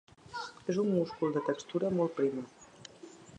[0.73, 2.47] És un múscul de textura molt prima.